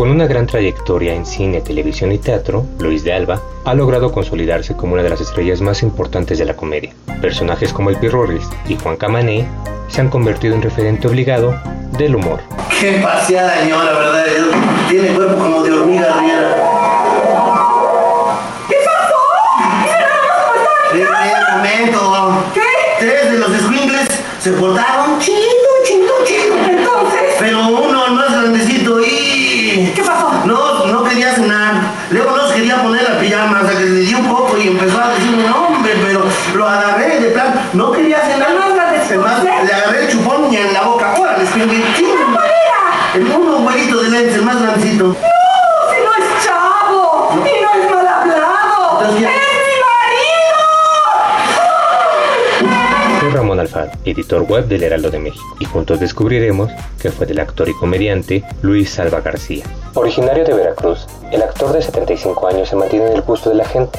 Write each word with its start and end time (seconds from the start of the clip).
Con 0.00 0.10
una 0.10 0.26
gran 0.26 0.46
trayectoria 0.46 1.14
en 1.14 1.26
cine, 1.26 1.60
televisión 1.60 2.10
y 2.10 2.16
teatro, 2.16 2.64
Luis 2.78 3.04
de 3.04 3.12
Alba 3.12 3.42
ha 3.66 3.74
logrado 3.74 4.10
consolidarse 4.12 4.74
como 4.74 4.94
una 4.94 5.02
de 5.02 5.10
las 5.10 5.20
estrellas 5.20 5.60
más 5.60 5.82
importantes 5.82 6.38
de 6.38 6.46
la 6.46 6.56
comedia. 6.56 6.94
Personajes 7.20 7.70
como 7.74 7.90
el 7.90 7.98
Pirroris 7.98 8.48
y 8.66 8.76
Juan 8.76 8.96
Camané 8.96 9.46
se 9.88 10.00
han 10.00 10.08
convertido 10.08 10.54
en 10.54 10.62
referente 10.62 11.06
obligado 11.06 11.54
del 11.98 12.16
humor. 12.16 12.40
Qué 12.80 12.92
paseada, 13.02 13.60
señora, 13.60 13.92
¿verdad? 13.92 14.24
Tiene 14.88 15.08
cuerpo 15.08 15.36
como 15.36 15.62
de 15.64 15.70
hormiga 15.70 16.18
riera. 16.18 16.56
¿Qué 18.70 18.76
pasó? 18.86 19.16
¿Qué 20.92 20.96
Sí, 20.96 21.02
un 21.02 21.56
momento. 21.58 22.44
¿Qué? 22.54 22.60
Tres 23.00 23.32
de 23.32 23.38
los 23.38 23.50
squinkles 23.50 24.08
se 24.40 24.50
portaron 24.52 25.18
chido, 25.18 25.36
chido, 25.84 26.14
chido. 26.24 26.56
Entonces, 26.70 27.20
Pero 27.38 27.89
pijama, 33.20 33.60
hasta 33.60 33.78
que 33.78 33.84
le 33.84 34.00
di 34.00 34.14
un 34.14 34.28
poco 34.28 34.56
y 34.58 34.68
empezó 34.68 35.00
a 35.00 35.10
decirme, 35.10 35.44
no, 35.44 35.66
hombre, 35.66 35.92
pero 36.04 36.24
lo 36.54 36.68
agarré 36.68 37.20
de 37.20 37.30
plan. 37.30 37.70
No 37.74 37.92
quería 37.92 38.20
cenar. 38.20 38.50
¿El 38.50 38.58
más 38.58 38.74
grandecito? 38.74 39.24
Además, 39.24 39.64
le 39.64 39.72
agarré 39.72 40.04
el 40.04 40.10
chupón 40.10 40.52
y 40.52 40.56
en 40.56 40.72
la 40.72 40.82
boca. 40.82 41.14
Órale, 41.18 41.46
squinkle. 41.46 41.82
¿Cuál 42.32 42.46
era? 42.46 43.14
El 43.14 43.24
uno 43.24 43.58
güerito 43.58 44.02
de 44.02 44.10
lentes, 44.10 44.34
el 44.36 44.42
más 44.42 44.60
grandecito. 44.60 45.16
Editor 54.04 54.42
web 54.42 54.66
del 54.66 54.82
Heraldo 54.82 55.10
de 55.10 55.18
México, 55.18 55.56
y 55.58 55.64
juntos 55.64 56.00
descubriremos 56.00 56.70
que 57.00 57.10
fue 57.10 57.26
del 57.26 57.40
actor 57.40 57.68
y 57.68 57.74
comediante 57.74 58.44
Luis 58.62 58.90
Salva 58.90 59.20
García. 59.20 59.64
Originario 59.94 60.44
de 60.44 60.54
Veracruz, 60.54 61.06
el 61.32 61.42
actor 61.42 61.72
de 61.72 61.82
75 61.82 62.46
años 62.46 62.68
se 62.68 62.76
mantiene 62.76 63.06
en 63.06 63.12
el 63.12 63.22
gusto 63.22 63.50
de 63.50 63.56
la 63.56 63.64
gente 63.64 63.98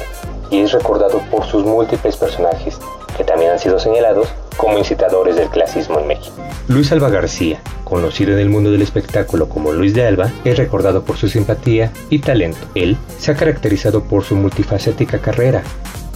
y 0.50 0.60
es 0.60 0.72
recordado 0.72 1.22
por 1.32 1.46
sus 1.46 1.64
múltiples 1.64 2.18
personajes, 2.18 2.78
que 3.18 3.24
también 3.24 3.52
han 3.52 3.60
sido 3.60 3.80
señalados 3.80 4.28
como 4.58 4.78
incitadores 4.78 5.36
del 5.36 5.50
clasismo 5.50 6.00
en 6.00 6.08
México. 6.08 6.36
Luis 6.68 6.92
Alba 6.92 7.10
García, 7.10 7.62
conocido 7.84 8.34
en 8.34 8.40
el 8.40 8.50
mundo 8.50 8.72
del 8.72 8.82
espectáculo 8.82 9.50
como 9.50 9.72
Luis 9.72 9.94
de 9.94 10.06
Alba, 10.06 10.32
es 10.46 10.58
recordado 10.58 11.04
por 11.04 11.18
su 11.18 11.28
simpatía 11.28 11.92
y 12.10 12.20
talento. 12.20 12.60
Él 12.76 12.98
se 13.18 13.32
ha 13.32 13.36
caracterizado 13.36 14.04
por 14.04 14.24
su 14.24 14.36
multifacética 14.36 15.20
carrera, 15.20 15.64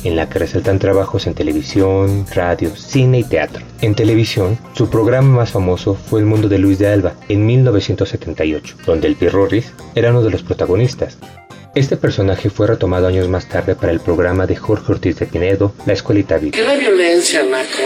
en 0.05 0.15
la 0.15 0.29
que 0.29 0.39
resaltan 0.39 0.79
trabajos 0.79 1.27
en 1.27 1.33
televisión, 1.33 2.25
radio, 2.33 2.75
cine 2.75 3.19
y 3.19 3.23
teatro. 3.23 3.65
En 3.81 3.95
televisión, 3.95 4.57
su 4.73 4.89
programa 4.89 5.35
más 5.35 5.51
famoso 5.51 5.95
fue 5.95 6.21
El 6.21 6.25
Mundo 6.25 6.47
de 6.47 6.59
Luis 6.59 6.79
de 6.79 6.87
Alba 6.87 7.15
en 7.27 7.45
1978, 7.45 8.77
donde 8.85 9.07
el 9.07 9.15
Pirroris 9.15 9.73
era 9.95 10.11
uno 10.11 10.21
de 10.21 10.29
los 10.29 10.43
protagonistas. 10.43 11.17
Este 11.75 11.97
personaje 11.97 12.49
fue 12.49 12.67
retomado 12.67 13.07
años 13.07 13.27
más 13.27 13.49
tarde 13.49 13.75
para 13.75 13.91
el 13.91 13.99
programa 13.99 14.47
de 14.47 14.55
Jorge 14.55 14.93
Ortiz 14.93 15.19
de 15.19 15.25
Pinedo, 15.25 15.73
La 15.85 15.91
Escuelita 15.91 16.37
Viva. 16.37 16.53
¿Qué 16.53 16.61
es 16.61 16.67
la 16.67 16.75
violencia, 16.75 17.43
Naco? 17.43 17.83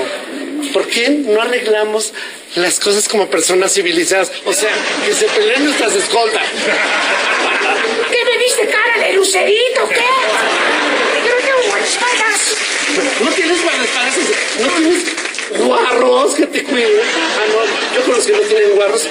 ¿Por 0.72 0.88
qué 0.88 1.09
no 1.25 1.41
arreglamos 1.41 2.13
las 2.56 2.79
cosas 2.79 3.08
como 3.09 3.28
personas 3.28 3.74
civilizadas? 3.74 4.31
O 4.46 4.53
sea, 4.53 4.69
que 5.06 5.13
se 5.13 5.25
peleen 5.25 5.66
nuestras 5.66 5.96
escoltas. 5.96 6.44
¿Qué 8.12 8.25
me 8.25 8.38
viste 8.38 8.68
cara 8.68 9.08
de 9.08 9.13
lucerito? 9.13 9.88
¿Qué? 9.90 10.06
Yo 11.25 11.34
no 11.34 11.46
tengo 11.46 11.69
guardaespaldas. 11.69 12.58
¿No 13.23 13.31
tienes 13.31 13.63
guardaespaldas? 13.63 14.15
¿No 14.59 14.67
tienes 14.67 15.65
guarros 15.65 16.35
que 16.35 16.47
te 16.47 16.63
cuiden? 16.63 16.89
Ah, 17.03 17.45
no, 17.47 17.95
yo 17.95 18.05
con 18.05 18.15
los 18.15 18.25
que 18.25 18.33
no 18.33 18.39
tienen 18.39 18.75
guarros 18.75 19.07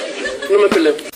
no 0.51 0.59
me 0.59 0.67
peleo. 0.67 1.09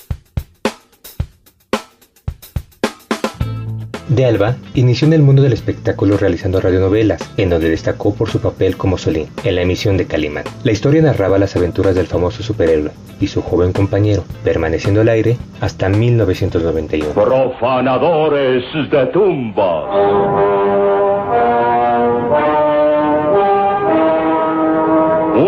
De 4.13 4.25
Alba 4.25 4.57
inició 4.75 5.07
en 5.07 5.13
el 5.13 5.23
mundo 5.23 5.41
del 5.41 5.53
espectáculo 5.53 6.17
realizando 6.17 6.61
radionovelas, 6.61 7.31
en 7.37 7.49
donde 7.49 7.69
destacó 7.69 8.13
por 8.13 8.29
su 8.29 8.39
papel 8.39 8.77
como 8.77 8.99
Solín 8.99 9.27
en 9.43 9.55
la 9.55 9.63
emisión 9.63 9.97
de 9.97 10.05
Calimán. 10.05 10.43
La 10.63 10.71
historia 10.71 11.01
narraba 11.01 11.39
las 11.39 11.55
aventuras 11.55 11.95
del 11.95 12.05
famoso 12.05 12.43
superhéroe 12.43 12.91
y 13.19 13.25
su 13.25 13.41
joven 13.41 13.73
compañero, 13.73 14.23
permaneciendo 14.43 15.01
al 15.01 15.09
aire 15.09 15.37
hasta 15.61 15.89
1991. 15.89 17.13
Profanadores 17.13 18.63
de 18.91 19.05
tumbas. 19.07 19.83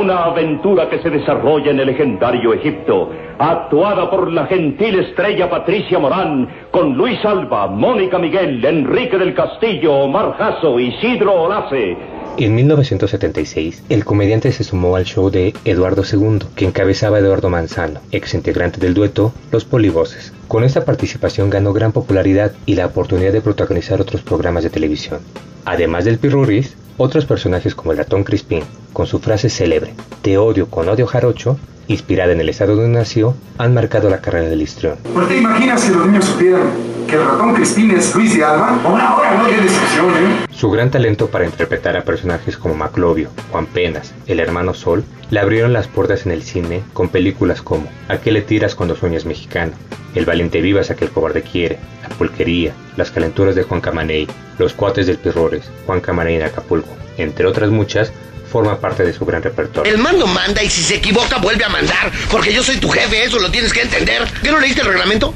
Una 0.05 0.25
aventura 0.25 0.88
que 0.88 0.99
se 0.99 1.09
desarrolla 1.09 1.71
en 1.71 1.79
el 1.79 1.88
legendario 1.88 2.53
Egipto, 2.53 3.09
actuada 3.39 4.07
por 4.11 4.31
la 4.31 4.45
gentil 4.45 4.99
estrella 4.99 5.49
Patricia 5.49 5.97
Morán, 5.97 6.47
con 6.69 6.93
Luis 6.93 7.17
Alba, 7.25 7.66
Mónica 7.66 8.19
Miguel, 8.19 8.63
Enrique 8.63 9.17
del 9.17 9.33
Castillo, 9.33 9.95
Omar 9.95 10.38
Jasso, 10.38 10.79
Isidro 10.79 11.45
Olace. 11.45 11.97
En 12.38 12.53
1976, 12.53 13.85
el 13.89 14.05
comediante 14.05 14.51
se 14.51 14.63
sumó 14.63 14.95
al 14.95 15.05
show 15.05 15.31
de 15.31 15.55
Eduardo 15.66 16.03
II, 16.03 16.45
que 16.55 16.66
encabezaba 16.66 17.17
Eduardo 17.17 17.49
Manzano, 17.49 17.99
ex 18.11 18.35
integrante 18.35 18.79
del 18.79 18.93
dueto 18.93 19.33
Los 19.51 19.66
Polivoces. 19.66 20.33
Con 20.47 20.63
esta 20.63 20.85
participación 20.85 21.49
ganó 21.49 21.73
gran 21.73 21.93
popularidad 21.93 22.51
y 22.67 22.75
la 22.75 22.85
oportunidad 22.85 23.33
de 23.33 23.41
protagonizar 23.41 23.99
otros 24.01 24.22
programas 24.22 24.63
de 24.63 24.69
televisión. 24.69 25.22
Además 25.66 26.05
del 26.05 26.19
Pirruris, 26.19 26.77
otros 26.97 27.25
personajes 27.25 27.75
como 27.75 27.91
el 27.91 27.97
ratón 27.97 28.23
Crispín, 28.23 28.63
con 28.94 29.07
su 29.07 29.19
frase 29.19 29.50
célebre, 29.50 29.94
Te 30.22 30.38
odio 30.38 30.69
con 30.69 30.88
odio 30.89 31.07
jarocho, 31.07 31.57
inspirada 31.88 32.34
en 32.34 32.41
el 32.41 32.50
estado 32.50 32.75
donde 32.75 33.00
nació, 33.00 33.35
han 33.57 33.73
marcado 33.73 34.09
la 34.09 34.22
carrera 34.22 34.50
del 34.50 34.62
histrión. 34.62 34.97
¿Por 35.13 35.28
te 35.28 35.38
imaginas 35.38 35.81
si 35.81 35.94
los 35.94 36.06
niños 36.06 36.25
supieran 36.25 36.69
que 37.07 37.16
el 37.16 37.25
ratón 37.25 37.53
Crispín 37.53 37.91
es 37.91 38.13
Luis 38.16 38.35
de 38.35 38.44
Alba? 38.44 38.79
Ahora, 38.84 39.09
ahora, 39.09 39.38
no, 39.38 39.46
qué 39.47 39.57
decepción, 39.57 40.09
¿eh? 40.09 40.46
Su 40.51 40.72
gran 40.72 40.90
talento 40.90 41.28
para 41.28 41.46
interpretar 41.46 41.97
a 41.97 42.03
personajes 42.03 42.57
como 42.57 42.75
Maclovio, 42.75 43.29
Juan 43.51 43.66
Penas, 43.66 44.13
el 44.25 44.40
hermano 44.40 44.73
Sol, 44.73 45.03
le 45.29 45.40
abrieron 45.40 45.73
las 45.73 45.88
puertas 45.88 46.25
en 46.25 46.31
el 46.31 46.44
cine 46.44 46.84
con 46.94 47.09
películas 47.09 47.62
como 47.62 47.88
¿A 48.07 48.17
qué 48.17 48.31
le 48.31 48.41
tiras 48.41 48.75
cuando 48.75 48.96
sueñas 48.96 49.25
mexicano? 49.25 49.73
El 50.13 50.25
valiente 50.25 50.62
vivas 50.62 50.91
a 50.91 50.96
que 50.96 51.06
el 51.06 51.12
cobarde 51.12 51.41
quiere, 51.41 51.78
La 52.03 52.09
pulquería, 52.09 52.73
Las 52.96 53.12
calenturas 53.12 53.56
de 53.56 53.63
Juan 53.63 53.81
Camaney, 53.81 54.28
Los 54.57 54.73
cuates 54.73 55.08
del 55.08 55.17
Pirrores, 55.17 55.70
Juan 55.85 55.99
Camaney 55.99 56.35
en 56.35 56.43
Acapulco, 56.43 56.90
entre 57.17 57.47
otras 57.47 57.70
muchas, 57.70 58.11
forma 58.55 58.79
parte 58.79 59.03
de 59.03 59.11
su 59.11 59.25
gran 59.25 59.43
repertorio. 59.43 59.91
El 59.91 59.97
mando 59.97 60.25
manda 60.28 60.63
y 60.63 60.69
si 60.69 60.81
se 60.81 60.96
equivoca 60.96 61.40
vuelve 61.40 61.66
a 61.66 61.67
mandar, 61.67 62.09
porque 62.31 62.53
yo 62.53 62.63
soy 62.63 62.78
tu 62.78 62.87
jefe, 62.87 63.25
eso 63.25 63.37
lo 63.37 63.52
tienes 63.52 63.73
que 63.73 63.81
entender. 63.81 64.25
¿Qué 64.41 64.49
no 64.49 64.59
leíste 64.59 64.79
el 64.79 64.87
reglamento? 64.87 65.34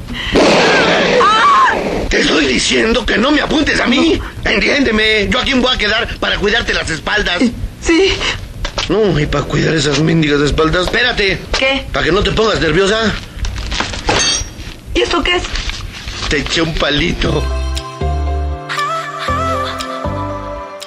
Te 2.08 2.22
estoy 2.22 2.46
diciendo 2.46 3.04
que 3.04 3.18
no 3.18 3.30
me 3.30 3.42
apuntes 3.42 3.78
a 3.78 3.86
mí. 3.86 4.18
Entiéndeme, 4.42 5.28
yo 5.28 5.38
aquí 5.38 5.54
me 5.54 5.60
voy 5.60 5.74
a 5.74 5.76
quedar 5.76 6.08
para 6.18 6.38
cuidarte 6.38 6.72
las 6.72 6.88
espaldas. 6.88 7.42
Sí. 7.82 8.14
No, 8.88 9.20
y 9.20 9.26
para 9.26 9.44
cuidar 9.44 9.74
esas 9.74 10.00
mendigas 10.00 10.40
espaldas. 10.40 10.86
Espérate. 10.86 11.38
¿Qué? 11.58 11.84
Para 11.92 12.06
que 12.06 12.12
no 12.12 12.22
te 12.22 12.30
pongas 12.30 12.58
nerviosa. 12.58 13.12
¿Y 14.94 15.02
esto 15.02 15.22
qué 15.22 15.36
es? 15.36 15.42
Te 16.30 16.38
eché 16.38 16.62
un 16.62 16.72
palito. 16.72 17.59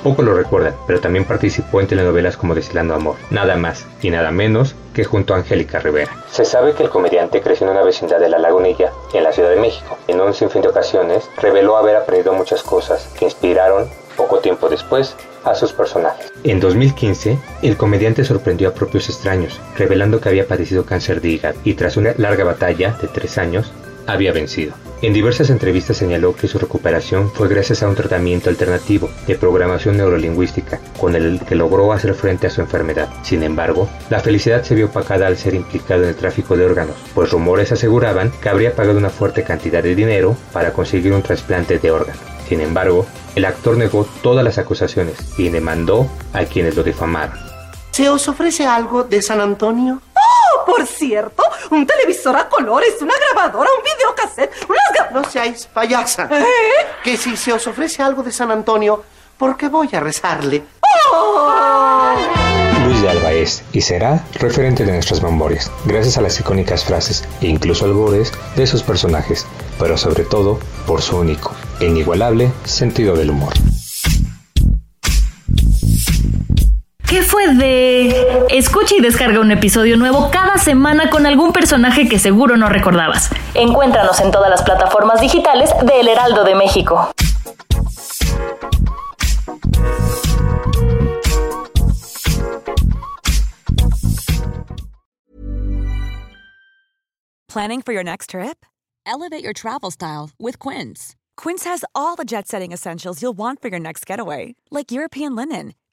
Poco 0.04 0.22
lo 0.22 0.34
recuerdan, 0.34 0.76
pero 0.86 1.00
también 1.00 1.24
participó 1.24 1.80
en 1.80 1.88
telenovelas 1.88 2.36
como 2.36 2.54
Destilando 2.54 2.94
Amor, 2.94 3.16
nada 3.30 3.56
más 3.56 3.86
y 4.02 4.10
nada 4.10 4.32
menos 4.32 4.76
que 4.94 5.06
junto 5.06 5.34
a 5.34 5.38
Angélica 5.38 5.80
Rivera. 5.80 6.12
Se 6.30 6.44
sabe 6.44 6.74
que 6.74 6.84
el 6.84 6.90
comediante 6.90 7.42
creció 7.42 7.66
en 7.66 7.72
una 7.72 7.84
vecindad 7.84 8.20
de 8.20 8.28
La 8.28 8.38
Lagunilla, 8.38 8.92
en 9.14 9.24
la 9.24 9.32
Ciudad 9.32 9.50
de 9.50 9.62
México. 9.62 9.98
En 10.08 10.20
un 10.20 10.34
sinfín 10.34 10.62
de 10.62 10.68
ocasiones 10.68 11.30
reveló 11.38 11.78
haber 11.78 11.96
aprendido 11.96 12.34
muchas 12.34 12.64
cosas 12.64 13.08
que 13.18 13.26
inspiraron, 13.26 13.88
poco 14.18 14.40
tiempo 14.40 14.68
después, 14.68 15.16
a 15.46 15.56
sus 15.56 15.72
personajes. 15.74 16.32
En 16.44 16.60
2015, 16.60 17.38
el 17.62 17.78
comediante 17.78 18.24
sorprendió 18.24 18.70
a 18.70 18.74
propios 18.74 19.10
extraños, 19.10 19.60
revelando 19.78 20.20
que 20.20 20.30
había 20.30 20.48
padecido 20.48 20.86
cáncer 20.86 21.22
de 21.22 21.30
hígado 21.30 21.60
y 21.64 21.74
tras 21.76 21.98
una 21.98 22.14
larga 22.18 22.44
batalla 22.44 22.98
de 23.02 23.08
tres 23.08 23.38
años, 23.38 23.72
había 24.08 24.32
vencido. 24.32 24.74
En 25.02 25.12
diversas 25.12 25.50
entrevistas 25.50 25.98
señaló 25.98 26.34
que 26.34 26.48
su 26.48 26.58
recuperación 26.60 27.30
fue 27.30 27.50
gracias 27.50 27.84
a 27.84 27.90
un 27.90 27.96
tratamiento 27.96 28.50
alternativo 28.50 29.10
de 29.28 29.36
programación 29.36 29.98
neurolingüística, 29.98 30.80
con 30.98 31.16
el 31.16 31.42
que 31.42 31.56
logró 31.56 31.92
hacer 31.92 32.14
frente 32.14 32.48
a 32.48 32.50
su 32.50 32.62
enfermedad. 32.62 33.10
Sin 33.22 33.44
embargo, 33.44 33.90
la 34.10 34.22
felicidad 34.22 34.64
se 34.64 34.76
vio 34.76 34.86
opacada 34.86 35.28
al 35.28 35.38
ser 35.38 35.56
implicado 35.56 36.04
en 36.04 36.10
el 36.10 36.16
tráfico 36.16 36.56
de 36.56 36.66
órganos, 36.66 36.96
pues 37.14 37.32
rumores 37.32 37.74
aseguraban 37.74 38.32
que 38.42 38.48
habría 38.48 38.76
pagado 38.76 38.98
una 38.98 39.10
fuerte 39.10 39.44
cantidad 39.44 39.84
de 39.84 39.94
dinero 39.94 40.38
para 40.54 40.72
conseguir 40.72 41.12
un 41.12 41.22
trasplante 41.22 41.80
de 41.80 41.92
órgano. 41.92 42.20
Sin 42.48 42.62
embargo, 42.62 43.06
el 43.36 43.46
actor 43.46 43.76
negó 43.78 44.08
todas 44.22 44.46
las 44.46 44.58
acusaciones 44.58 45.18
y 45.38 45.50
demandó 45.50 46.08
a 46.32 46.46
quienes 46.46 46.76
lo 46.76 46.84
difamaron. 46.84 47.38
¿Se 47.92 48.10
os 48.10 48.28
ofrece 48.28 48.66
algo 48.66 49.04
de 49.04 49.22
San 49.22 49.42
Antonio? 49.42 50.02
¡Oh, 50.16 50.66
por 50.66 50.88
cierto! 50.88 51.44
Un 51.74 51.88
televisor 51.88 52.36
a 52.38 52.48
colores, 52.48 53.02
una 53.02 53.16
grabadora, 53.18 53.68
un 53.76 53.84
videocassette, 53.84 54.54
unas... 54.70 55.12
No 55.12 55.24
seáis 55.28 55.68
payasa. 55.74 56.30
¿Eh? 56.32 56.44
Que 57.04 57.18
si 57.18 57.36
se 57.36 57.52
os 57.52 57.66
ofrece 57.66 58.04
algo 58.04 58.22
de 58.22 58.32
San 58.32 58.52
Antonio, 58.52 59.04
¿por 59.40 59.58
qué 59.58 59.70
voy 59.70 59.90
a 59.92 60.00
rezarle? 60.00 60.64
¡Oh! 61.12 62.14
Luis 62.86 63.02
de 63.02 63.10
Alba 63.10 63.32
es 63.32 63.64
y 63.74 63.82
será 63.82 64.24
referente 64.36 64.86
de 64.86 64.92
nuestras 64.92 65.24
memorias, 65.24 65.72
gracias 65.86 66.20
a 66.20 66.22
las 66.22 66.40
icónicas 66.40 66.86
frases 66.86 67.28
e 67.42 67.48
incluso 67.48 67.86
albores 67.86 68.32
de 68.56 68.68
sus 68.68 68.84
personajes, 68.84 69.48
pero 69.80 69.98
sobre 69.98 70.26
todo 70.26 70.60
por 70.86 71.02
su 71.02 71.18
único 71.18 71.56
e 71.80 71.86
inigualable 71.86 72.52
sentido 72.66 73.16
del 73.16 73.32
humor. 73.32 73.54
¿Qué 77.08 77.22
fue 77.24 77.48
de...? 77.56 78.33
Escucha 78.54 78.94
y 78.94 79.02
descarga 79.02 79.40
un 79.40 79.50
episodio 79.50 79.98
nuevo 79.98 80.30
cada 80.32 80.60
semana 80.60 81.10
con 81.10 81.26
algún 81.26 81.52
personaje 81.52 82.08
que 82.08 82.20
seguro 82.20 82.56
no 82.56 82.70
recordabas. 82.70 83.32
Encuéntranos 83.56 84.20
en 84.20 84.30
todas 84.30 84.52
las 84.52 84.62
plataformas 84.62 85.20
digitales 85.20 85.72
de 85.82 86.00
El 86.00 86.08
Heraldo 86.08 86.44
de 86.44 86.54
México. 86.54 87.12
Planning 97.48 97.82
for 97.82 97.92
your 97.92 98.04
next 98.04 98.30
trip? 98.30 98.64
Elevate 99.08 99.44
your 99.44 99.54
travel 99.54 99.90
style 99.90 100.30
with 100.38 100.60
Quince. 100.60 101.16
Quince 101.36 101.64
has 101.64 101.84
all 101.96 102.16
the 102.16 102.24
jet 102.24 102.48
setting 102.48 102.72
essentials 102.72 103.20
you'll 103.20 103.34
want 103.36 103.64
for 103.64 103.70
your 103.70 103.80
next 103.80 104.06
getaway, 104.06 104.54
like 104.70 104.92
European 104.92 105.36
linen, 105.36 105.74